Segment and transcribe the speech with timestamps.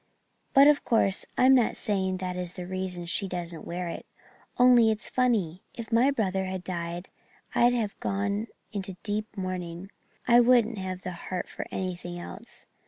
[0.55, 4.07] But of course I'm not saying that is the reason she doesn't wear it.
[4.57, 5.61] Only, it's funny.
[5.75, 7.09] If my brother had died
[7.53, 9.91] I'd have gone into deep mourning.
[10.27, 12.65] I wouldn't have had the heart for anything else.